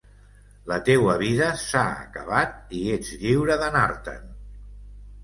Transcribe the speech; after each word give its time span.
La 0.69 0.77
teua 0.85 1.17
vida 1.23 1.49
s’ha 1.63 1.83
acabat 2.05 2.73
i 2.79 2.81
ets 2.97 3.13
lliure 3.25 3.59
d’anar-te'n. 3.65 4.25